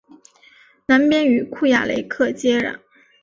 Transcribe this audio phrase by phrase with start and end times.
[0.87, 2.79] 南边与库雅雷克接壤。